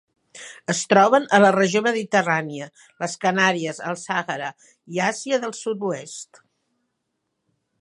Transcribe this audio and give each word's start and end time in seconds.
Es 0.73 0.79
troben 0.91 1.25
a 1.37 1.39
la 1.41 1.51
regió 1.55 1.81
mediterrània, 1.87 2.69
les 3.03 3.13
Canàries, 3.25 3.83
el 3.91 3.99
Sàhara 4.05 4.49
i 4.97 5.03
Àsia 5.09 5.41
dels 5.45 5.61
sud-oest. 5.67 6.41